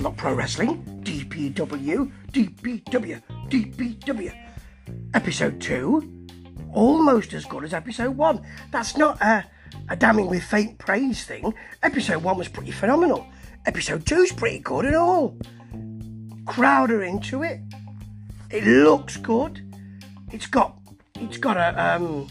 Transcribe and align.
Lock 0.00 0.16
Pro 0.16 0.32
Wrestling, 0.32 0.82
DPW, 1.04 2.10
DPW, 2.32 3.22
DPW. 3.50 4.46
Episode 5.12 5.60
2, 5.60 6.26
almost 6.72 7.34
as 7.34 7.44
good 7.44 7.64
as 7.64 7.74
episode 7.74 8.16
1. 8.16 8.46
That's 8.70 8.96
not 8.96 9.20
a, 9.20 9.44
a 9.90 9.96
damning 9.96 10.28
with 10.28 10.42
faint 10.42 10.78
praise 10.78 11.24
thing. 11.24 11.52
Episode 11.82 12.22
1 12.22 12.38
was 12.38 12.48
pretty 12.48 12.70
phenomenal. 12.70 13.26
Episode 13.66 14.06
2's 14.06 14.32
pretty 14.32 14.60
good 14.60 14.86
and 14.86 14.96
all. 14.96 15.36
Crowd 16.46 16.90
are 16.90 17.02
into 17.02 17.42
it. 17.42 17.60
It 18.50 18.64
looks 18.64 19.18
good. 19.18 19.60
It's 20.32 20.46
got 20.46 20.78
it's 21.16 21.36
got 21.36 21.58
a 21.58 21.96
um, 21.96 22.26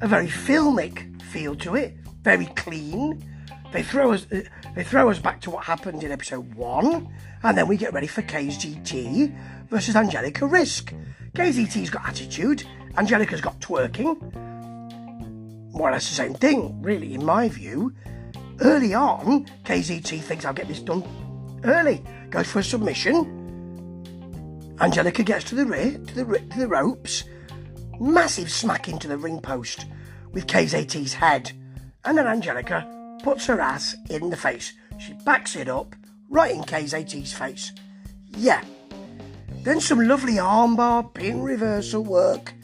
a 0.00 0.06
very 0.06 0.28
filmic 0.28 1.20
feel 1.22 1.56
to 1.56 1.74
it. 1.74 1.96
Very 2.22 2.46
clean. 2.46 3.28
They 3.72 3.82
throw 3.82 4.12
us 4.12 4.26
uh, 4.30 4.42
they 4.74 4.84
throw 4.84 5.08
us 5.08 5.18
back 5.18 5.40
to 5.42 5.50
what 5.50 5.64
happened 5.64 6.04
in 6.04 6.12
episode 6.12 6.54
one, 6.54 7.08
and 7.42 7.56
then 7.56 7.66
we 7.66 7.78
get 7.78 7.94
ready 7.94 8.06
for 8.06 8.20
KZT 8.22 9.34
versus 9.68 9.96
Angelica 9.96 10.46
Risk. 10.46 10.92
KZT's 11.34 11.88
got 11.88 12.06
attitude. 12.06 12.64
Angelica's 12.98 13.40
got 13.40 13.58
twerking. 13.60 14.20
More 15.72 15.88
or 15.88 15.92
less 15.92 16.08
the 16.10 16.14
same 16.14 16.34
thing, 16.34 16.82
really, 16.82 17.14
in 17.14 17.24
my 17.24 17.48
view. 17.48 17.94
Early 18.60 18.92
on, 18.92 19.46
KZT 19.64 20.20
thinks 20.20 20.44
I'll 20.44 20.52
get 20.52 20.68
this 20.68 20.80
done 20.80 21.02
early. 21.64 22.04
Goes 22.28 22.48
for 22.48 22.58
a 22.58 22.64
submission. 22.64 23.38
Angelica 24.80 25.22
gets 25.22 25.44
to 25.44 25.54
the 25.54 25.64
rear, 25.64 25.92
to 25.92 26.14
the, 26.14 26.38
to 26.38 26.58
the 26.58 26.68
ropes. 26.68 27.24
Massive 27.98 28.50
smack 28.50 28.88
into 28.88 29.08
the 29.08 29.16
ring 29.16 29.40
post 29.40 29.86
with 30.32 30.46
KZT's 30.46 31.14
head. 31.14 31.52
And 32.04 32.18
then 32.18 32.26
Angelica 32.26 33.01
puts 33.22 33.46
her 33.46 33.60
ass 33.60 33.96
in 34.10 34.30
the 34.30 34.36
face. 34.36 34.72
She 34.98 35.14
backs 35.24 35.56
it 35.56 35.68
up 35.68 35.94
right 36.28 36.54
in 36.54 36.62
KZT's 36.62 37.32
face. 37.32 37.72
Yeah. 38.36 38.62
Then 39.62 39.80
some 39.80 40.00
lovely 40.00 40.34
armbar 40.34 41.12
pin 41.14 41.42
reversal 41.42 42.02
work. 42.02 42.54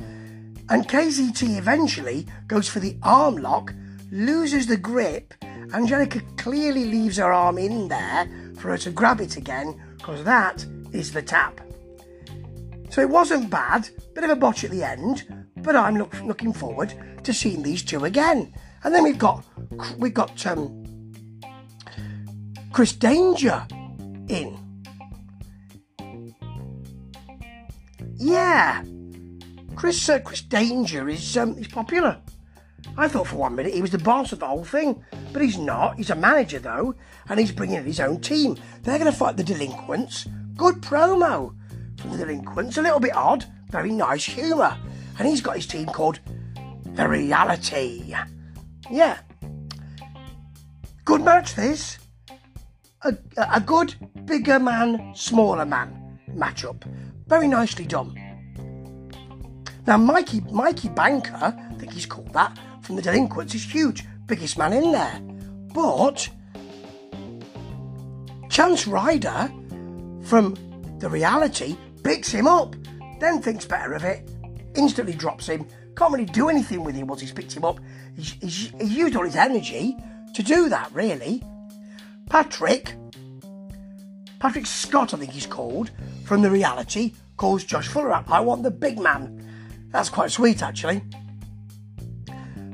And 0.70 0.88
KZT 0.88 1.56
eventually 1.58 2.26
goes 2.46 2.68
for 2.68 2.80
the 2.80 2.96
arm 3.02 3.36
lock, 3.36 3.72
loses 4.10 4.66
the 4.66 4.76
grip. 4.76 5.34
Angelica 5.72 6.20
clearly 6.36 6.84
leaves 6.84 7.18
her 7.18 7.32
arm 7.32 7.58
in 7.58 7.88
there 7.88 8.28
for 8.56 8.70
her 8.70 8.78
to 8.78 8.90
grab 8.90 9.20
it 9.20 9.36
again, 9.36 9.80
because 9.96 10.24
that 10.24 10.64
is 10.92 11.12
the 11.12 11.22
tap. 11.22 11.60
So 12.90 13.02
it 13.02 13.08
wasn't 13.08 13.50
bad, 13.50 13.88
bit 14.14 14.24
of 14.24 14.30
a 14.30 14.36
botch 14.36 14.64
at 14.64 14.70
the 14.70 14.82
end, 14.82 15.46
but 15.56 15.76
I'm 15.76 15.96
look, 15.96 16.20
looking 16.22 16.52
forward 16.52 16.94
to 17.22 17.32
seeing 17.32 17.62
these 17.62 17.82
two 17.82 18.04
again. 18.04 18.52
And 18.84 18.94
then 18.94 19.02
we've 19.02 19.18
got 19.18 19.44
we've 19.98 20.14
got 20.14 20.46
um, 20.46 20.84
Chris 22.72 22.92
Danger 22.92 23.66
in. 24.28 24.56
Yeah, 28.14 28.82
Chris 29.74 30.08
uh, 30.08 30.20
Chris 30.20 30.42
Danger 30.42 31.08
is 31.08 31.36
um, 31.36 31.56
he's 31.56 31.68
popular. 31.68 32.20
I 32.96 33.06
thought 33.08 33.28
for 33.28 33.36
one 33.36 33.54
minute 33.54 33.74
he 33.74 33.82
was 33.82 33.90
the 33.90 33.98
boss 33.98 34.32
of 34.32 34.40
the 34.40 34.46
whole 34.46 34.64
thing, 34.64 35.04
but 35.32 35.42
he's 35.42 35.58
not. 35.58 35.96
He's 35.96 36.10
a 36.10 36.16
manager 36.16 36.58
though, 36.58 36.94
and 37.28 37.38
he's 37.38 37.52
bringing 37.52 37.76
in 37.76 37.84
his 37.84 38.00
own 38.00 38.20
team. 38.20 38.56
They're 38.82 38.98
going 38.98 39.10
to 39.10 39.16
fight 39.16 39.36
the 39.36 39.44
delinquents. 39.44 40.26
Good 40.56 40.76
promo 40.76 41.54
from 42.00 42.10
the 42.10 42.18
delinquents. 42.18 42.76
A 42.76 42.82
little 42.82 43.00
bit 43.00 43.14
odd, 43.14 43.44
very 43.70 43.92
nice 43.92 44.24
humour, 44.24 44.76
and 45.18 45.28
he's 45.28 45.40
got 45.40 45.56
his 45.56 45.66
team 45.66 45.86
called 45.86 46.20
the 46.84 47.08
Reality. 47.08 48.14
Yeah, 48.90 49.18
good 51.04 51.22
match 51.22 51.54
this. 51.54 51.98
A, 53.02 53.14
a 53.36 53.60
good 53.60 53.94
bigger 54.24 54.58
man, 54.58 55.12
smaller 55.14 55.66
man 55.66 56.18
matchup. 56.30 56.82
Very 57.26 57.48
nicely 57.48 57.84
done. 57.84 58.14
Now, 59.86 59.96
Mikey 59.96 60.40
Mikey 60.50 60.88
Banker, 60.88 61.34
I 61.34 61.74
think 61.78 61.92
he's 61.92 62.06
called 62.06 62.32
that, 62.32 62.58
from 62.82 62.96
the 62.96 63.02
Delinquents, 63.02 63.54
is 63.54 63.64
huge, 63.64 64.04
biggest 64.26 64.58
man 64.58 64.72
in 64.72 64.92
there. 64.92 65.20
But 65.72 66.28
Chance 68.50 68.86
Ryder 68.86 69.50
from 70.22 70.56
the 70.98 71.08
reality 71.08 71.76
picks 72.02 72.30
him 72.30 72.46
up, 72.46 72.74
then 73.20 73.40
thinks 73.40 73.64
better 73.64 73.92
of 73.92 74.04
it, 74.04 74.28
instantly 74.74 75.14
drops 75.14 75.46
him, 75.46 75.66
can't 75.98 76.12
really 76.12 76.24
do 76.26 76.48
anything 76.48 76.84
with 76.84 76.94
him 76.94 77.08
once 77.08 77.20
he's 77.20 77.32
picked 77.32 77.52
him 77.52 77.64
up. 77.64 77.80
He's, 78.14 78.30
he's, 78.40 78.72
he's 78.78 78.94
used 78.94 79.16
all 79.16 79.24
his 79.24 79.34
energy 79.34 79.96
to 80.34 80.42
do 80.44 80.68
that, 80.68 80.92
really. 80.92 81.42
Patrick, 82.30 82.94
Patrick 84.38 84.66
Scott, 84.66 85.12
I 85.12 85.16
think 85.16 85.32
he's 85.32 85.46
called, 85.46 85.90
from 86.24 86.42
the 86.42 86.50
reality, 86.50 87.14
calls 87.36 87.64
Josh 87.64 87.88
Fuller 87.88 88.12
up. 88.12 88.30
I 88.30 88.38
want 88.38 88.62
the 88.62 88.70
big 88.70 89.00
man. 89.00 89.44
That's 89.90 90.08
quite 90.08 90.30
sweet, 90.30 90.62
actually. 90.62 91.02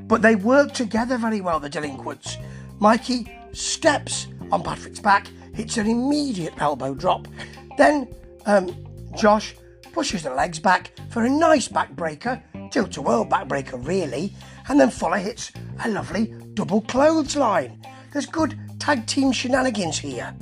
But 0.03 0.21
they 0.21 0.35
work 0.35 0.73
together 0.73 1.17
very 1.17 1.41
well, 1.41 1.59
the 1.59 1.69
delinquents. 1.69 2.37
Mikey 2.79 3.35
steps 3.53 4.27
on 4.51 4.61
Patrick's 4.61 4.99
back, 4.99 5.27
hits 5.55 5.77
an 5.77 5.87
immediate 5.87 6.53
elbow 6.59 6.93
drop. 6.93 7.27
Then 7.75 8.07
um, 8.45 8.75
Josh 9.17 9.55
pushes 9.93 10.21
the 10.21 10.33
legs 10.33 10.59
back 10.59 10.91
for 11.09 11.23
a 11.23 11.29
nice 11.29 11.67
backbreaker, 11.67 12.43
tilt-a-whirl 12.75 13.25
backbreaker, 13.25 13.79
really. 13.87 14.33
And 14.67 14.77
then 14.77 14.89
Fuller 14.89 15.17
hits 15.17 15.53
a 15.85 15.89
lovely 15.89 16.33
double 16.55 16.81
clothesline. 16.81 17.81
There's 18.11 18.25
good 18.25 18.59
tag 18.79 19.07
team 19.07 19.31
shenanigans 19.31 19.97
here. 19.97 20.35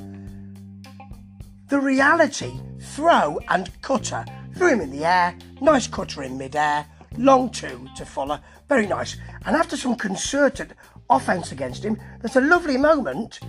The 1.70 1.80
reality 1.80 2.60
throw 2.82 3.40
and 3.50 3.70
cutter 3.84 4.26
threw 4.56 4.70
him 4.70 4.82
in 4.82 4.90
the 4.90 5.06
air, 5.06 5.38
nice 5.62 5.86
cutter 5.86 6.24
in 6.24 6.36
mid-air, 6.36 6.88
long 7.20 7.52
two 7.52 7.88
to 7.98 8.04
Fuller, 8.04 8.42
very 8.68 8.88
nice. 8.88 9.16
And 9.46 9.56
after 9.56 9.78
some 9.78 9.96
concerted 9.96 10.74
offence 11.12 11.52
against 11.52 11.86
him, 11.86 12.00
there's 12.22 12.36
a 12.36 12.42
lovely 12.42 12.78
moment 12.78 13.42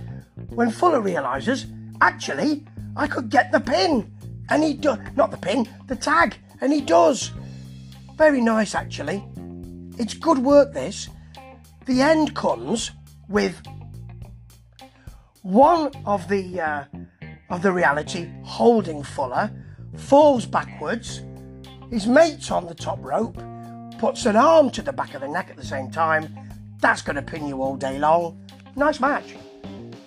when 0.49 0.69
Fuller 0.69 1.01
realises, 1.01 1.65
actually, 2.01 2.67
I 2.95 3.07
could 3.07 3.31
get 3.31 3.51
the 3.51 3.61
pin. 3.61 4.11
And 4.49 4.63
he 4.63 4.75
does, 4.75 4.99
not 5.15 5.31
the 5.31 5.37
pin, 5.37 5.67
the 5.87 5.95
tag, 5.95 6.35
and 6.61 6.71
he 6.71 6.81
does. 6.81 7.31
Very 8.15 8.39
nice, 8.39 8.75
actually. 8.75 9.23
It's 9.97 10.13
good 10.13 10.37
work, 10.37 10.73
this. 10.73 11.09
The 11.85 12.01
end 12.01 12.33
comes 12.33 12.91
with 13.27 13.61
one 15.41 15.91
of 16.05 16.27
the 16.29 16.61
uh, 16.61 16.83
of 17.49 17.61
the 17.61 17.71
reality 17.71 18.29
holding 18.43 19.03
Fuller 19.03 19.51
falls 19.97 20.45
backwards. 20.45 21.21
His 21.91 22.07
mate's 22.07 22.51
on 22.51 22.67
the 22.67 22.73
top 22.73 22.99
rope, 23.01 23.37
puts 23.99 24.25
an 24.25 24.35
arm 24.35 24.71
to 24.71 24.81
the 24.81 24.93
back 24.93 25.13
of 25.13 25.21
the 25.21 25.27
neck 25.27 25.49
at 25.49 25.57
the 25.57 25.65
same 25.65 25.91
time. 25.91 26.33
That's 26.79 27.01
going 27.01 27.17
to 27.17 27.21
pin 27.21 27.47
you 27.47 27.61
all 27.61 27.75
day 27.75 27.99
long. 27.99 28.43
Nice 28.75 28.99
match. 28.99 29.35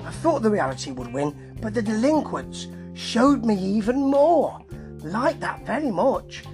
I 0.05 0.11
thought 0.11 0.43
the 0.43 0.51
reality 0.51 0.91
would 0.91 1.13
win, 1.13 1.57
but 1.61 1.75
the 1.75 1.83
delinquents 1.83 2.67
showed 2.95 3.45
me 3.45 3.57
even 3.57 3.99
more. 3.99 4.61
Like 5.03 5.39
that 5.41 5.65
very 5.65 5.91
much. 5.91 6.45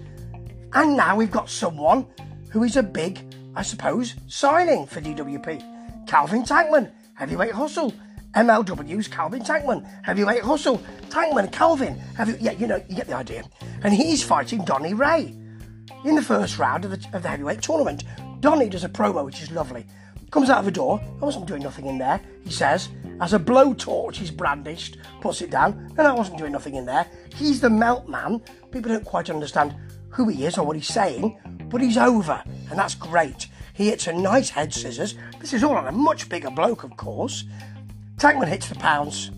And 0.74 0.96
now 0.96 1.14
we've 1.14 1.30
got 1.30 1.48
someone 1.48 2.06
who 2.50 2.64
is 2.64 2.76
a 2.76 2.82
big, 2.82 3.20
I 3.54 3.62
suppose, 3.62 4.16
signing 4.26 4.86
for 4.86 5.00
DWP. 5.00 6.06
Calvin 6.08 6.42
Tankman, 6.42 6.90
heavyweight 7.14 7.52
hustle. 7.52 7.92
MLW's 8.34 9.06
Calvin 9.06 9.42
Tankman, 9.42 9.88
heavyweight 10.02 10.42
hustle. 10.42 10.82
Tankman, 11.08 11.52
Calvin, 11.52 11.96
heavy, 12.16 12.36
yeah, 12.40 12.50
you 12.52 12.66
know, 12.66 12.82
you 12.88 12.96
get 12.96 13.06
the 13.06 13.14
idea. 13.14 13.44
And 13.84 13.94
he's 13.94 14.24
fighting 14.24 14.64
Donny 14.64 14.94
Ray 14.94 15.32
in 16.04 16.16
the 16.16 16.22
first 16.22 16.58
round 16.58 16.84
of 16.84 16.90
the, 16.90 17.16
of 17.16 17.22
the 17.22 17.28
heavyweight 17.28 17.62
tournament. 17.62 18.02
Donny 18.40 18.68
does 18.68 18.82
a 18.82 18.88
promo, 18.88 19.24
which 19.24 19.40
is 19.40 19.52
lovely. 19.52 19.86
Comes 20.32 20.50
out 20.50 20.58
of 20.58 20.64
the 20.64 20.72
door. 20.72 21.00
I 21.22 21.24
wasn't 21.24 21.46
doing 21.46 21.62
nothing 21.62 21.86
in 21.86 21.98
there, 21.98 22.20
he 22.42 22.50
says. 22.50 22.88
As 23.20 23.32
a 23.32 23.38
blowtorch 23.38 24.20
is 24.20 24.30
brandished, 24.30 24.98
puts 25.20 25.40
it 25.40 25.50
down, 25.50 25.92
and 25.96 26.06
I 26.06 26.12
wasn't 26.12 26.38
doing 26.38 26.52
nothing 26.52 26.74
in 26.74 26.84
there. 26.84 27.06
He's 27.34 27.60
the 27.60 27.70
melt 27.70 28.08
man. 28.08 28.40
People 28.70 28.92
don't 28.92 29.04
quite 29.04 29.30
understand 29.30 29.74
who 30.08 30.28
he 30.28 30.46
is 30.46 30.58
or 30.58 30.66
what 30.66 30.76
he's 30.76 30.88
saying, 30.88 31.38
but 31.70 31.80
he's 31.80 31.96
over, 31.96 32.42
and 32.70 32.78
that's 32.78 32.94
great. 32.94 33.48
He 33.72 33.88
hits 33.88 34.06
a 34.06 34.12
nice 34.12 34.50
head 34.50 34.72
scissors. 34.72 35.14
This 35.40 35.52
is 35.52 35.64
all 35.64 35.76
on 35.76 35.86
a 35.86 35.92
much 35.92 36.28
bigger 36.28 36.50
bloke, 36.50 36.84
of 36.84 36.96
course. 36.96 37.44
Tankman 38.16 38.48
hits 38.48 38.68
the 38.68 38.76
pounce, 38.76 39.30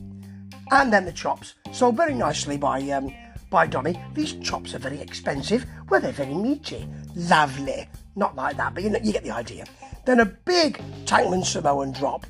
and 0.70 0.92
then 0.92 1.04
the 1.04 1.12
chops. 1.12 1.54
Sold 1.72 1.96
very 1.96 2.14
nicely 2.14 2.56
by 2.56 2.80
um, 2.90 3.14
by 3.50 3.66
Donny. 3.66 4.00
These 4.14 4.34
chops 4.34 4.74
are 4.74 4.78
very 4.78 5.00
expensive. 5.00 5.64
Well, 5.88 6.00
they're 6.00 6.12
very 6.12 6.34
meaty. 6.34 6.88
Lovely. 7.14 7.88
Not 8.16 8.34
like 8.36 8.56
that, 8.56 8.74
but 8.74 8.82
you, 8.82 8.90
know, 8.90 8.98
you 9.02 9.12
get 9.12 9.24
the 9.24 9.30
idea. 9.30 9.66
Then 10.04 10.20
a 10.20 10.24
big 10.24 10.80
Tankman 11.04 11.44
Samoan 11.44 11.92
drop. 11.92 12.26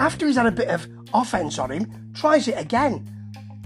After 0.00 0.26
he's 0.26 0.36
had 0.36 0.46
a 0.46 0.50
bit 0.50 0.68
of 0.68 0.88
offense 1.12 1.58
on 1.58 1.70
him, 1.70 2.10
tries 2.14 2.48
it 2.48 2.58
again. 2.58 3.06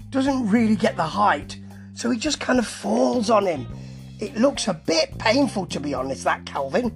Doesn't 0.09 0.49
really 0.49 0.75
get 0.75 0.97
the 0.97 1.03
height, 1.03 1.57
so 1.93 2.11
he 2.11 2.19
just 2.19 2.41
kind 2.41 2.59
of 2.59 2.67
falls 2.67 3.29
on 3.29 3.45
him. 3.45 3.65
It 4.19 4.35
looks 4.35 4.67
a 4.67 4.73
bit 4.73 5.17
painful, 5.17 5.65
to 5.67 5.79
be 5.79 5.93
honest, 5.93 6.25
that 6.25 6.45
Calvin. 6.45 6.91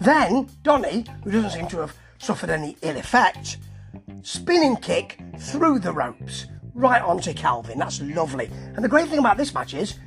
Then 0.00 0.48
Donny, 0.62 1.04
who 1.24 1.32
doesn't 1.32 1.50
seem 1.50 1.66
to 1.70 1.78
have 1.78 1.96
suffered 2.18 2.50
any 2.50 2.76
ill 2.82 2.96
effect, 2.96 3.58
spinning 4.22 4.76
kick 4.76 5.18
through 5.36 5.80
the 5.80 5.92
ropes, 5.92 6.46
right 6.74 7.02
onto 7.02 7.34
Calvin. 7.34 7.80
That's 7.80 8.00
lovely. 8.02 8.50
And 8.76 8.84
the 8.84 8.88
great 8.88 9.08
thing 9.08 9.18
about 9.18 9.36
this 9.36 9.52
match 9.52 9.74
is, 9.74 9.98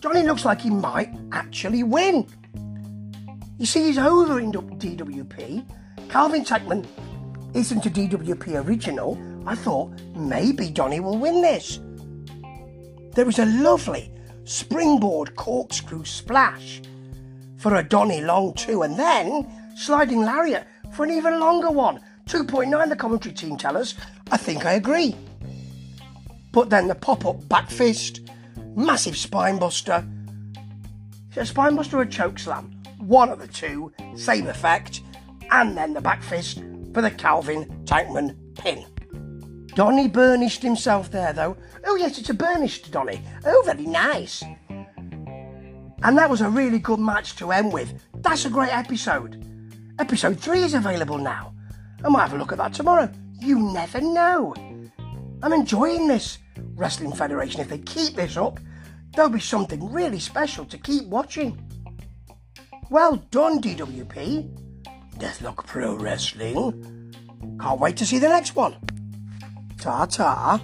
Johnny 0.00 0.24
looks 0.24 0.44
like 0.44 0.60
he 0.60 0.68
might 0.68 1.08
actually 1.32 1.84
win. 1.84 2.26
You 3.56 3.64
see, 3.64 3.84
he's 3.84 3.96
over 3.96 4.38
in 4.38 4.52
DWP. 4.52 5.66
Calvin 6.12 6.44
Tankman 6.44 6.86
isn't 7.54 7.86
a 7.86 7.88
DWP 7.88 8.66
original. 8.66 9.18
I 9.46 9.54
thought 9.54 9.98
maybe 10.14 10.68
Donny 10.68 11.00
will 11.00 11.16
win 11.16 11.40
this. 11.40 11.80
There 13.14 13.24
was 13.24 13.38
a 13.38 13.46
lovely 13.46 14.12
springboard 14.44 15.34
corkscrew 15.36 16.04
splash 16.04 16.82
for 17.56 17.76
a 17.76 17.82
Donny 17.82 18.20
long 18.20 18.52
two, 18.52 18.82
and 18.82 18.98
then 18.98 19.50
sliding 19.74 20.20
lariat 20.20 20.66
for 20.92 21.04
an 21.04 21.12
even 21.12 21.40
longer 21.40 21.70
one. 21.70 21.98
2.9, 22.26 22.90
the 22.90 22.94
commentary 22.94 23.34
team 23.34 23.56
tell 23.56 23.78
us. 23.78 23.94
I 24.30 24.36
think 24.36 24.66
I 24.66 24.74
agree. 24.74 25.16
But 26.52 26.68
then 26.68 26.88
the 26.88 26.94
pop 26.94 27.24
up 27.24 27.48
back 27.48 27.70
fist, 27.70 28.20
massive 28.76 29.16
spine 29.16 29.58
buster. 29.58 30.06
Is 31.30 31.38
a 31.38 31.46
spine 31.46 31.74
buster 31.74 32.00
or 32.00 32.02
a 32.02 32.06
choke 32.06 32.38
slam? 32.38 32.70
One 32.98 33.30
of 33.30 33.38
the 33.38 33.48
two, 33.48 33.94
same 34.14 34.46
effect. 34.46 35.00
And 35.52 35.76
then 35.76 35.92
the 35.92 36.00
back 36.00 36.22
fist 36.22 36.62
for 36.94 37.02
the 37.02 37.10
Calvin 37.10 37.66
Tankman 37.84 38.34
pin. 38.56 38.86
Donny 39.74 40.08
burnished 40.08 40.62
himself 40.62 41.10
there, 41.10 41.34
though. 41.34 41.58
Oh, 41.84 41.94
yes, 41.96 42.18
it's 42.18 42.30
a 42.30 42.34
burnished 42.34 42.90
Donny. 42.90 43.22
Oh, 43.44 43.62
very 43.66 43.84
nice. 43.84 44.42
And 46.02 46.16
that 46.16 46.30
was 46.30 46.40
a 46.40 46.48
really 46.48 46.78
good 46.78 47.00
match 47.00 47.36
to 47.36 47.52
end 47.52 47.70
with. 47.70 48.02
That's 48.14 48.46
a 48.46 48.50
great 48.50 48.72
episode. 48.72 49.44
Episode 49.98 50.40
3 50.40 50.62
is 50.62 50.72
available 50.72 51.18
now. 51.18 51.54
I 52.02 52.08
might 52.08 52.22
have 52.22 52.32
a 52.32 52.38
look 52.38 52.52
at 52.52 52.58
that 52.58 52.72
tomorrow. 52.72 53.12
You 53.38 53.58
never 53.58 54.00
know. 54.00 54.54
I'm 55.42 55.52
enjoying 55.52 56.08
this 56.08 56.38
Wrestling 56.74 57.12
Federation. 57.12 57.60
If 57.60 57.68
they 57.68 57.78
keep 57.78 58.14
this 58.14 58.38
up, 58.38 58.58
there'll 59.14 59.30
be 59.30 59.38
something 59.38 59.92
really 59.92 60.18
special 60.18 60.64
to 60.64 60.78
keep 60.78 61.04
watching. 61.04 61.62
Well 62.90 63.16
done, 63.30 63.60
DWP. 63.60 64.61
Deadlock 65.18 65.66
Pro 65.66 65.94
Wrestling. 65.94 67.14
Can't 67.60 67.80
wait 67.80 67.96
to 67.98 68.06
see 68.06 68.18
the 68.18 68.28
next 68.28 68.56
one. 68.56 68.76
Ta 69.78 70.06
ta. 70.06 70.60